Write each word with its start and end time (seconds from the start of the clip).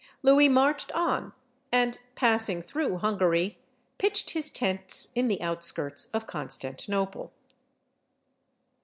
Louis 0.23 0.49
marched 0.49 0.91
on, 0.93 1.31
and, 1.71 1.99
passing 2.15 2.63
through 2.63 2.97
Hungary, 2.97 3.59
pitched 3.99 4.31
his 4.31 4.49
tents 4.49 5.11
in 5.13 5.27
the 5.27 5.39
outskirts 5.43 6.05
of 6.05 6.25
Constantinople. 6.25 7.31